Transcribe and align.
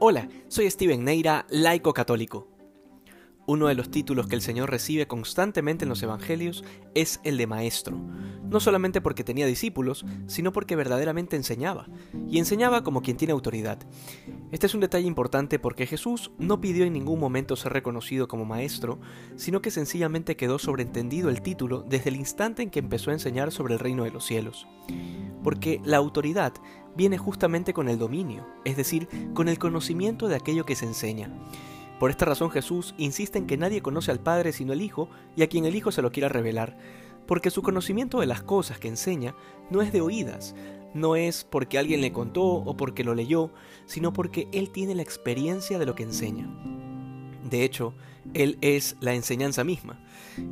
Hola, 0.00 0.28
soy 0.46 0.70
Steven 0.70 1.02
Neira, 1.02 1.44
laico 1.50 1.92
católico. 1.92 2.46
Uno 3.48 3.66
de 3.66 3.74
los 3.74 3.90
títulos 3.90 4.28
que 4.28 4.36
el 4.36 4.42
Señor 4.42 4.70
recibe 4.70 5.08
constantemente 5.08 5.84
en 5.84 5.88
los 5.88 6.04
Evangelios 6.04 6.62
es 6.94 7.18
el 7.24 7.36
de 7.36 7.48
Maestro, 7.48 7.98
no 8.44 8.60
solamente 8.60 9.00
porque 9.00 9.24
tenía 9.24 9.44
discípulos, 9.44 10.06
sino 10.28 10.52
porque 10.52 10.76
verdaderamente 10.76 11.34
enseñaba, 11.34 11.88
y 12.28 12.38
enseñaba 12.38 12.84
como 12.84 13.02
quien 13.02 13.16
tiene 13.16 13.32
autoridad. 13.32 13.80
Este 14.52 14.66
es 14.66 14.74
un 14.74 14.82
detalle 14.82 15.08
importante 15.08 15.58
porque 15.58 15.84
Jesús 15.84 16.30
no 16.38 16.60
pidió 16.60 16.84
en 16.84 16.92
ningún 16.92 17.18
momento 17.18 17.56
ser 17.56 17.72
reconocido 17.72 18.28
como 18.28 18.44
Maestro, 18.44 19.00
sino 19.34 19.60
que 19.60 19.72
sencillamente 19.72 20.36
quedó 20.36 20.60
sobreentendido 20.60 21.28
el 21.28 21.42
título 21.42 21.82
desde 21.82 22.10
el 22.10 22.16
instante 22.16 22.62
en 22.62 22.70
que 22.70 22.78
empezó 22.78 23.10
a 23.10 23.14
enseñar 23.14 23.50
sobre 23.50 23.74
el 23.74 23.80
reino 23.80 24.04
de 24.04 24.12
los 24.12 24.24
cielos. 24.24 24.68
Porque 25.42 25.80
la 25.84 25.96
autoridad 25.96 26.52
viene 26.96 27.18
justamente 27.18 27.72
con 27.72 27.88
el 27.88 27.98
dominio, 27.98 28.46
es 28.64 28.76
decir, 28.76 29.08
con 29.34 29.48
el 29.48 29.58
conocimiento 29.58 30.28
de 30.28 30.36
aquello 30.36 30.64
que 30.64 30.76
se 30.76 30.86
enseña. 30.86 31.30
Por 31.98 32.10
esta 32.10 32.24
razón 32.24 32.50
Jesús 32.50 32.94
insiste 32.96 33.38
en 33.38 33.46
que 33.46 33.56
nadie 33.56 33.82
conoce 33.82 34.10
al 34.10 34.20
Padre 34.20 34.52
sino 34.52 34.72
el 34.72 34.82
Hijo 34.82 35.08
y 35.36 35.42
a 35.42 35.48
quien 35.48 35.64
el 35.64 35.74
Hijo 35.74 35.90
se 35.90 36.02
lo 36.02 36.12
quiera 36.12 36.28
revelar, 36.28 36.78
porque 37.26 37.50
su 37.50 37.62
conocimiento 37.62 38.20
de 38.20 38.26
las 38.26 38.42
cosas 38.42 38.78
que 38.78 38.88
enseña 38.88 39.34
no 39.70 39.82
es 39.82 39.92
de 39.92 40.00
oídas, 40.00 40.54
no 40.94 41.16
es 41.16 41.44
porque 41.44 41.78
alguien 41.78 42.00
le 42.00 42.12
contó 42.12 42.44
o 42.44 42.76
porque 42.76 43.04
lo 43.04 43.14
leyó, 43.14 43.50
sino 43.86 44.12
porque 44.12 44.48
Él 44.52 44.70
tiene 44.70 44.94
la 44.94 45.02
experiencia 45.02 45.78
de 45.78 45.86
lo 45.86 45.94
que 45.94 46.04
enseña. 46.04 46.48
De 47.48 47.64
hecho, 47.64 47.94
Él 48.34 48.58
es 48.60 48.96
la 49.00 49.14
enseñanza 49.14 49.64
misma. 49.64 50.00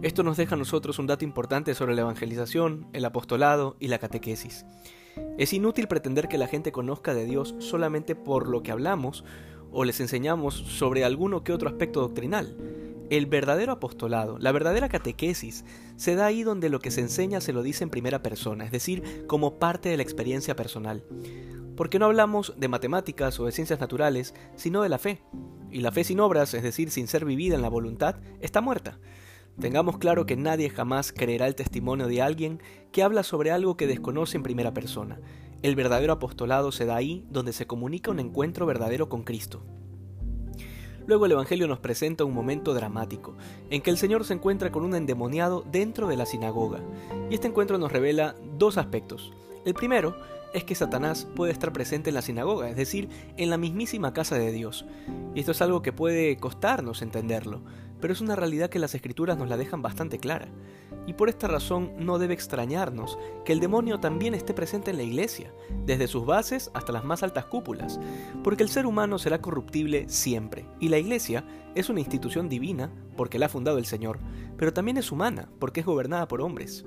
Esto 0.03 0.23
nos 0.23 0.37
deja 0.37 0.55
a 0.55 0.59
nosotros 0.59 0.99
un 0.99 1.07
dato 1.07 1.25
importante 1.25 1.75
sobre 1.75 1.95
la 1.95 2.03
evangelización, 2.03 2.87
el 2.93 3.05
apostolado 3.05 3.77
y 3.81 3.89
la 3.89 3.99
catequesis. 3.99 4.65
Es 5.39 5.53
inútil 5.53 5.89
pretender 5.89 6.29
que 6.29 6.39
la 6.39 6.49
gente 6.49 6.73
conozca 6.73 7.15
de 7.15 7.25
Dios 7.25 7.55
solamente 7.59 8.15
por 8.15 8.49
lo 8.49 8.63
que 8.63 8.73
hablamos 8.73 9.25
o 9.71 9.85
les 9.85 10.01
enseñamos 10.01 10.55
sobre 10.55 11.05
alguno 11.05 11.45
que 11.45 11.53
otro 11.53 11.69
aspecto 11.69 12.01
doctrinal. 12.01 12.57
El 13.09 13.27
verdadero 13.27 13.73
apostolado, 13.73 14.39
la 14.39 14.51
verdadera 14.51 14.89
catequesis, 14.89 15.65
se 15.97 16.17
da 16.17 16.27
ahí 16.27 16.43
donde 16.43 16.71
lo 16.71 16.81
que 16.81 16.91
se 16.91 17.03
enseña 17.03 17.41
se 17.41 17.53
lo 17.53 17.63
dice 17.63 17.85
en 17.85 17.91
primera 17.91 18.23
persona, 18.23 18.65
es 18.65 18.73
decir, 18.73 19.27
como 19.27 19.59
parte 19.59 19.89
de 19.89 19.97
la 19.97 20.03
experiencia 20.03 20.57
personal. 20.57 21.05
Porque 21.77 21.99
no 21.99 22.07
hablamos 22.07 22.55
de 22.57 22.69
matemáticas 22.69 23.39
o 23.39 23.47
de 23.47 23.53
ciencias 23.53 23.81
naturales, 23.81 24.35
sino 24.57 24.83
de 24.83 24.89
la 24.89 24.99
fe. 24.99 25.21
Y 25.71 25.81
la 25.81 25.93
fe 25.93 26.05
sin 26.05 26.21
obras, 26.21 26.55
es 26.55 26.63
decir, 26.63 26.91
sin 26.91 27.07
ser 27.07 27.25
vivida 27.25 27.55
en 27.55 27.63
la 27.63 27.69
voluntad, 27.69 28.17
está 28.41 28.61
muerta. 28.61 28.99
Tengamos 29.61 29.99
claro 29.99 30.27
que 30.27 30.37
nadie 30.37 30.69
jamás 30.69 31.13
creerá 31.13 31.47
el 31.47 31.55
testimonio 31.55 32.09
de 32.09 32.23
alguien 32.23 32.61
que 32.93 33.03
habla 33.03 33.23
sobre 33.23 33.51
algo 33.51 33.77
que 33.77 33.87
desconoce 33.87 34.37
en 34.37 34.43
primera 34.43 34.75
persona. 34.75 35.19
El 35.63 35.75
verdadero 35.75 36.13
apostolado 36.13 36.73
se 36.73 36.85
da 36.85 36.97
ahí 36.97 37.27
donde 37.31 37.53
se 37.53 37.67
comunica 37.67 38.11
un 38.11 38.21
encuentro 38.21 38.67
verdadero 38.67 39.09
con 39.09 39.23
Cristo. 39.23 39.63
Luego 41.07 41.25
el 41.25 41.33
Evangelio 41.33 41.69
nos 41.69 41.79
presenta 41.79 42.25
un 42.25 42.35
momento 42.35 42.75
dramático, 42.75 43.37
en 43.71 43.81
que 43.81 43.91
el 43.91 43.97
Señor 43.97 44.25
se 44.25 44.35
encuentra 44.35 44.73
con 44.73 44.85
un 44.85 44.95
endemoniado 44.95 45.65
dentro 45.71 46.09
de 46.09 46.17
la 46.17 46.27
sinagoga, 46.27 46.81
y 47.31 47.35
este 47.35 47.47
encuentro 47.47 47.79
nos 47.79 47.93
revela 47.93 48.35
dos 48.59 48.77
aspectos. 48.77 49.33
El 49.65 49.75
primero 49.75 50.17
es 50.57 50.65
que 50.65 50.75
Satanás 50.75 51.29
puede 51.37 51.53
estar 51.53 51.71
presente 51.71 52.09
en 52.09 52.15
la 52.15 52.23
sinagoga, 52.23 52.71
es 52.71 52.77
decir, 52.77 53.11
en 53.37 53.51
la 53.51 53.59
mismísima 53.59 54.15
casa 54.15 54.39
de 54.39 54.53
Dios, 54.53 54.87
y 55.35 55.41
esto 55.41 55.53
es 55.53 55.61
algo 55.61 55.83
que 55.83 55.93
puede 55.93 56.39
costarnos 56.39 57.03
entenderlo, 57.03 57.61
pero 58.01 58.15
es 58.15 58.23
una 58.23 58.37
realidad 58.37 58.71
que 58.71 58.79
las 58.79 58.95
escrituras 58.95 59.37
nos 59.37 59.51
la 59.51 59.59
dejan 59.59 59.83
bastante 59.83 60.19
clara. 60.19 60.49
Y 61.07 61.13
por 61.13 61.29
esta 61.29 61.47
razón 61.47 61.93
no 61.99 62.19
debe 62.19 62.33
extrañarnos 62.33 63.19
que 63.45 63.53
el 63.53 63.61
demonio 63.61 64.01
también 64.01 64.35
esté 64.35 64.55
presente 64.55 64.91
en 64.91 64.97
la 64.97 65.03
iglesia, 65.03 65.53
desde 65.85 66.09
sus 66.09 66.25
bases 66.25 66.71
hasta 66.73 66.91
las 66.91 67.05
más 67.05 67.23
altas 67.23 67.45
cúpulas, 67.45 68.01
porque 68.43 68.63
el 68.63 68.71
ser 68.71 68.87
humano 68.87 69.19
será 69.19 69.43
corruptible 69.43 70.09
siempre, 70.09 70.67
y 70.81 70.89
la 70.89 70.99
iglesia 70.99 71.47
es 71.75 71.91
una 71.91 72.01
institución 72.01 72.49
divina 72.49 72.91
porque 73.15 73.39
la 73.39 73.47
ha 73.47 73.51
fundado 73.51 73.77
el 73.77 73.85
Señor, 73.85 74.21
pero 74.57 74.73
también 74.73 74.97
es 74.97 75.13
humana 75.13 75.51
porque 75.59 75.81
es 75.81 75.87
gobernada 75.87 76.27
por 76.29 76.41
hombres. 76.41 76.87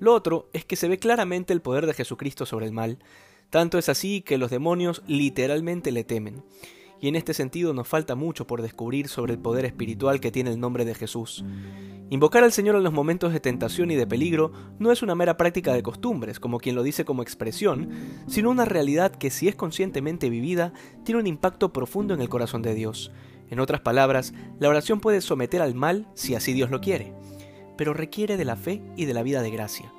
Lo 0.00 0.14
otro 0.14 0.48
es 0.52 0.64
que 0.64 0.76
se 0.76 0.88
ve 0.88 0.98
claramente 0.98 1.52
el 1.52 1.60
poder 1.60 1.86
de 1.86 1.94
Jesucristo 1.94 2.46
sobre 2.46 2.66
el 2.66 2.72
mal, 2.72 2.98
tanto 3.50 3.78
es 3.78 3.88
así 3.88 4.20
que 4.20 4.38
los 4.38 4.50
demonios 4.50 5.02
literalmente 5.06 5.90
le 5.92 6.04
temen 6.04 6.42
y 7.00 7.08
en 7.08 7.16
este 7.16 7.34
sentido 7.34 7.72
nos 7.74 7.88
falta 7.88 8.14
mucho 8.14 8.46
por 8.46 8.62
descubrir 8.62 9.08
sobre 9.08 9.34
el 9.34 9.38
poder 9.38 9.64
espiritual 9.64 10.20
que 10.20 10.32
tiene 10.32 10.50
el 10.50 10.60
nombre 10.60 10.84
de 10.84 10.94
Jesús. 10.94 11.44
Invocar 12.10 12.42
al 12.42 12.52
Señor 12.52 12.76
en 12.76 12.82
los 12.82 12.92
momentos 12.92 13.32
de 13.32 13.40
tentación 13.40 13.90
y 13.90 13.94
de 13.94 14.06
peligro 14.06 14.52
no 14.78 14.90
es 14.90 15.02
una 15.02 15.14
mera 15.14 15.36
práctica 15.36 15.72
de 15.72 15.82
costumbres, 15.82 16.40
como 16.40 16.58
quien 16.58 16.74
lo 16.74 16.82
dice 16.82 17.04
como 17.04 17.22
expresión, 17.22 17.90
sino 18.26 18.50
una 18.50 18.64
realidad 18.64 19.12
que 19.12 19.30
si 19.30 19.48
es 19.48 19.54
conscientemente 19.54 20.30
vivida, 20.30 20.72
tiene 21.04 21.20
un 21.20 21.26
impacto 21.26 21.72
profundo 21.72 22.14
en 22.14 22.20
el 22.20 22.28
corazón 22.28 22.62
de 22.62 22.74
Dios. 22.74 23.12
En 23.50 23.60
otras 23.60 23.80
palabras, 23.80 24.34
la 24.58 24.68
oración 24.68 25.00
puede 25.00 25.20
someter 25.20 25.62
al 25.62 25.74
mal 25.74 26.08
si 26.14 26.34
así 26.34 26.52
Dios 26.52 26.70
lo 26.70 26.80
quiere, 26.80 27.14
pero 27.78 27.94
requiere 27.94 28.36
de 28.36 28.44
la 28.44 28.56
fe 28.56 28.82
y 28.96 29.06
de 29.06 29.14
la 29.14 29.22
vida 29.22 29.40
de 29.40 29.50
gracia. 29.50 29.90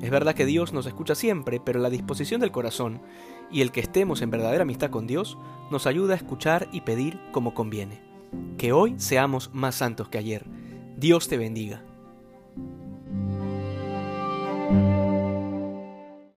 Es 0.00 0.10
verdad 0.10 0.34
que 0.34 0.46
Dios 0.46 0.72
nos 0.72 0.86
escucha 0.86 1.14
siempre, 1.14 1.60
pero 1.60 1.78
la 1.78 1.90
disposición 1.90 2.40
del 2.40 2.50
corazón 2.50 3.00
y 3.50 3.60
el 3.60 3.70
que 3.70 3.80
estemos 3.80 4.22
en 4.22 4.30
verdadera 4.30 4.62
amistad 4.62 4.90
con 4.90 5.06
Dios 5.06 5.38
nos 5.70 5.86
ayuda 5.86 6.14
a 6.14 6.16
escuchar 6.16 6.68
y 6.72 6.80
pedir 6.80 7.20
como 7.30 7.54
conviene. 7.54 8.00
Que 8.58 8.72
hoy 8.72 8.94
seamos 8.96 9.50
más 9.52 9.74
santos 9.74 10.08
que 10.08 10.18
ayer. 10.18 10.44
Dios 10.96 11.28
te 11.28 11.36
bendiga. 11.36 11.84